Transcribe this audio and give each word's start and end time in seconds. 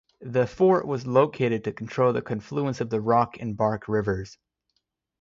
The 0.25 0.47
fort 0.47 0.87
was 0.87 1.05
located 1.05 1.63
to 1.65 1.71
control 1.71 2.11
the 2.11 2.23
confluence 2.23 2.81
of 2.81 2.89
the 2.89 2.99
Rock 2.99 3.37
and 3.39 3.55
Bark 3.55 3.87
rivers. 3.87 4.35